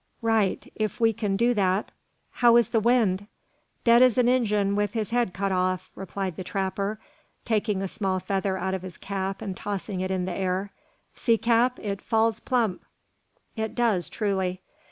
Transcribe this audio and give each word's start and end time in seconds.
"Right; 0.23 0.71
if 0.75 0.99
we 0.99 1.13
can 1.13 1.37
do 1.37 1.53
that. 1.53 1.91
How 2.31 2.55
is 2.57 2.69
the 2.69 2.79
wind?" 2.79 3.27
"Dead 3.83 4.01
as 4.01 4.17
an 4.17 4.27
Injun 4.27 4.75
wi' 4.75 4.87
his 4.87 5.11
head 5.11 5.31
cut 5.31 5.51
off," 5.51 5.91
replied 5.93 6.37
the 6.37 6.43
trapper, 6.43 6.99
taking 7.45 7.83
a 7.83 7.87
small 7.87 8.19
feather 8.19 8.57
out 8.57 8.73
of 8.73 8.81
his 8.81 8.97
cap 8.97 9.43
and 9.43 9.55
tossing 9.55 10.01
it 10.01 10.09
in 10.09 10.25
the 10.25 10.33
air. 10.33 10.71
"See, 11.13 11.37
cap, 11.37 11.77
it 11.77 12.01
falls 12.01 12.39
plump!" 12.39 12.83
"It 13.55 13.75
does, 13.75 14.09
truly." 14.09 14.63